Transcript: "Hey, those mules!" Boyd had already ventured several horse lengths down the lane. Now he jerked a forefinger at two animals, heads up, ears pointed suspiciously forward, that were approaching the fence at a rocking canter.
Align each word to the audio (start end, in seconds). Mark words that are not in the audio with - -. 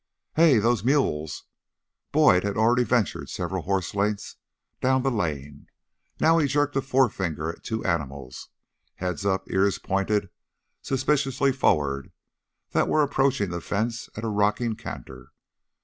"Hey, 0.33 0.57
those 0.57 0.83
mules!" 0.83 1.45
Boyd 2.11 2.43
had 2.43 2.57
already 2.57 2.83
ventured 2.83 3.29
several 3.29 3.61
horse 3.61 3.93
lengths 3.93 4.37
down 4.81 5.03
the 5.03 5.11
lane. 5.11 5.67
Now 6.19 6.39
he 6.39 6.47
jerked 6.47 6.75
a 6.75 6.81
forefinger 6.81 7.51
at 7.51 7.61
two 7.63 7.85
animals, 7.85 8.49
heads 8.95 9.27
up, 9.27 9.47
ears 9.51 9.77
pointed 9.77 10.29
suspiciously 10.81 11.51
forward, 11.51 12.11
that 12.71 12.87
were 12.87 13.03
approaching 13.03 13.51
the 13.51 13.61
fence 13.61 14.09
at 14.17 14.23
a 14.23 14.27
rocking 14.27 14.75
canter. 14.75 15.33